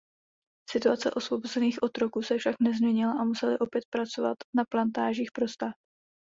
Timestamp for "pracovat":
3.89-4.37